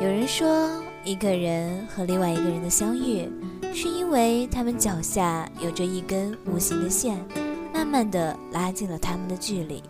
[0.00, 0.70] 有人说，
[1.04, 3.30] 一个人和另外一个人的相遇，
[3.74, 7.22] 是因为他们脚下有着一根无形的线，
[7.70, 9.82] 慢慢的拉近了他们的距离。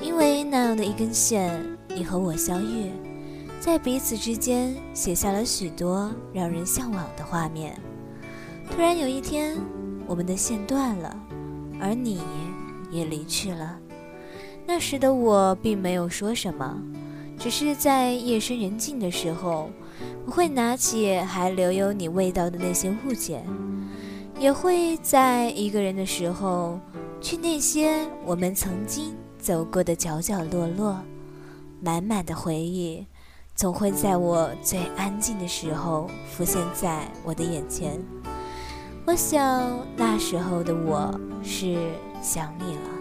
[0.00, 2.92] 因为那样的一根线，你和我相遇，
[3.58, 7.76] 在彼此之间写下了许多让人向往的画面。
[8.70, 9.56] 突然有一天，
[10.06, 11.16] 我们的线断了，
[11.80, 12.22] 而你
[12.88, 13.80] 也离去了。
[14.64, 16.80] 那时的我并没有说什么。
[17.38, 19.70] 只是在夜深人静的时候，
[20.26, 23.44] 我会拿起还留有你味道的那些物件，
[24.38, 26.78] 也会在一个人的时候，
[27.20, 30.98] 去那些我们曾经走过的角角落落，
[31.80, 33.06] 满满的回忆，
[33.54, 37.98] 总会在我最安静的时候浮现在我的眼前。
[39.06, 39.40] 我想
[39.96, 41.78] 那时候的我是
[42.20, 42.97] 想你了。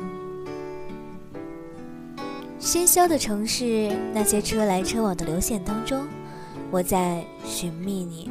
[2.60, 6.08] 喧嚣的城市，那些车来车往的流线当中，
[6.72, 8.30] 我在寻觅你，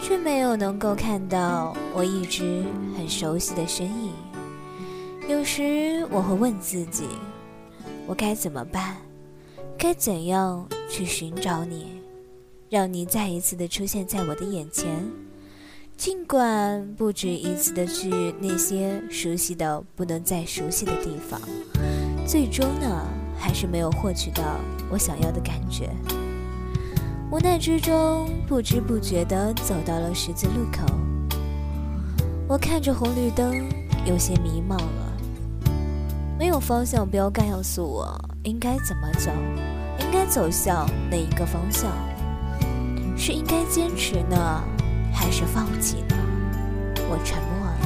[0.00, 2.64] 却没有能够看到我一直
[2.96, 4.12] 很熟悉的身影。
[5.28, 7.04] 有时我会问自己，
[8.06, 8.96] 我该怎么办？
[9.76, 12.00] 该怎样去寻找你，
[12.70, 14.88] 让你再一次的出现在我的眼前？
[15.96, 21.40] 尽管不止一次的去那些熟悉的不能再熟悉的地方，
[22.26, 23.04] 最终呢？
[23.42, 24.42] 还是没有获取到
[24.88, 25.90] 我想要的感觉，
[27.28, 30.86] 无奈之中，不知不觉地走到了十字路口。
[32.46, 33.68] 我看着红绿灯，
[34.06, 35.12] 有些迷茫了。
[36.38, 39.32] 没有方向标杆告诉我应该怎么走，
[39.98, 41.90] 应该走向哪一个方向？
[43.16, 44.62] 是应该坚持呢，
[45.12, 46.16] 还是放弃呢？
[47.10, 47.76] 我沉默了。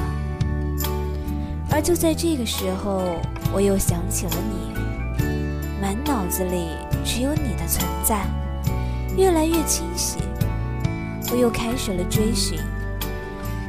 [1.71, 3.01] 而就在这个时候，
[3.55, 4.77] 我又想起了你。
[5.81, 6.71] 满脑子里
[7.05, 8.25] 只有你的存在，
[9.17, 10.19] 越来越清晰。
[11.31, 12.59] 我又开始了追寻，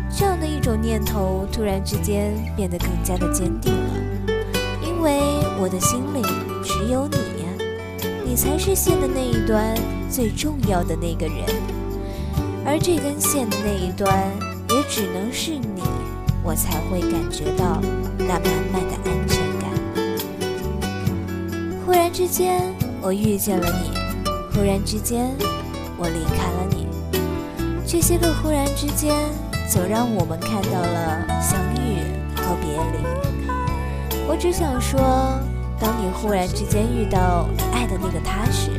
[0.10, 3.94] 这样的一种念头突然之间变得更加的坚定了。
[4.82, 5.20] 因为
[5.60, 6.22] 我的心里
[6.64, 7.18] 只有你，
[8.26, 9.76] 你才是线的那一端
[10.10, 11.46] 最重要的那个人，
[12.66, 14.32] 而这根线的那一端
[14.70, 15.82] 也只能是你，
[16.44, 17.82] 我才会感觉到
[18.18, 19.17] 那满满的安全。
[21.88, 22.62] 忽然之间，
[23.02, 23.98] 我遇见了你；
[24.54, 25.34] 忽然之间，
[25.98, 26.86] 我离开了你。
[27.86, 29.16] 这些个忽然之间，
[29.70, 32.04] 总让我们看到了相遇
[32.36, 34.18] 和别离。
[34.28, 35.40] 我只想说，
[35.80, 38.70] 当你忽然之间遇到你爱的那个他时，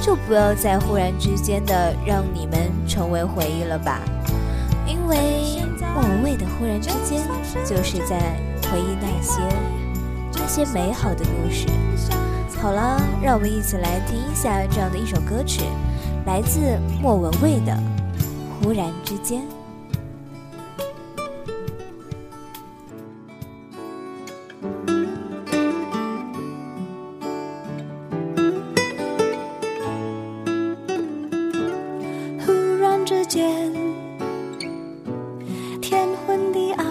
[0.00, 4.00] 就不要再忽然之间的让你们成为回忆了吧。
[4.86, 5.60] 因为
[5.94, 7.20] 莫文蔚的忽然之间，
[7.66, 8.18] 就是在
[8.72, 9.38] 回忆那些
[10.32, 11.66] 那些美好的故事。
[12.60, 15.62] 好了，让我们一起来听一下这样的一首歌曲，
[16.26, 16.58] 来自
[17.00, 17.72] 莫文蔚的
[18.62, 19.40] 《忽然之间》。
[32.44, 33.72] 忽然之间，
[35.80, 36.86] 天昏地暗，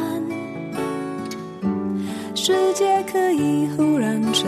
[2.33, 4.47] 世界可以忽然什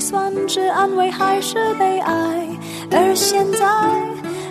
[0.00, 2.48] 算是安慰还是悲哀？
[2.90, 3.66] 而现在，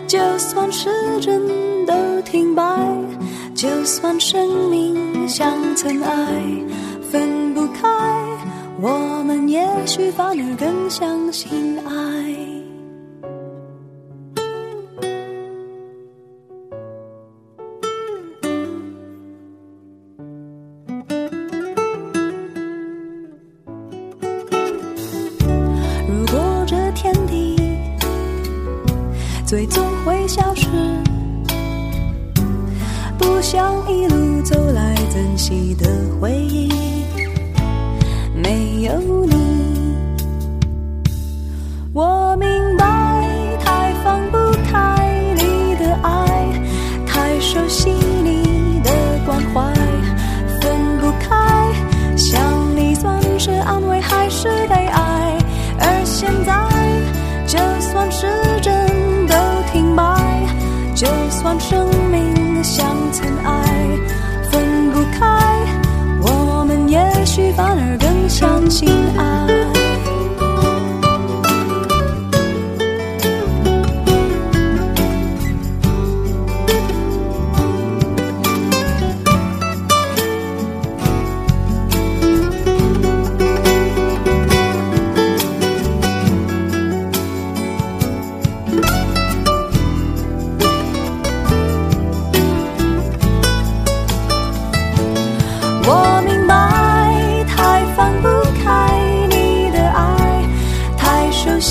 [0.07, 0.89] 就算时
[1.19, 1.41] 针
[1.85, 2.63] 都停摆，
[3.55, 6.15] 就算生命像尘埃，
[7.11, 7.89] 分不开，
[8.79, 12.58] 我们也许反而更相信爱。
[29.79, 30.67] 总会消失，
[33.17, 35.87] 不想一路走来珍惜的
[36.19, 36.69] 回忆，
[38.35, 38.91] 没有
[39.25, 39.95] 你，
[41.93, 42.85] 我明白，
[43.63, 44.37] 太放不
[44.69, 46.61] 开你的爱，
[47.07, 48.91] 太熟悉你的
[49.25, 49.73] 关怀，
[50.59, 51.73] 分不开，
[52.17, 54.78] 想你算是安慰还是悲？
[68.39, 69.08] 相信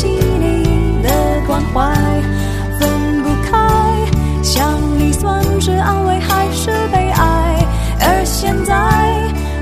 [0.09, 1.09] 你的
[1.47, 1.93] 关怀，
[2.79, 3.57] 分不开。
[4.43, 7.67] 想你算是安慰还是悲哀？
[8.01, 8.73] 而现在，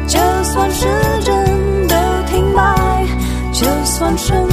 [0.07, 0.87] 就算时
[1.23, 1.95] 针都
[2.31, 3.07] 停摆，
[3.53, 4.46] 就算生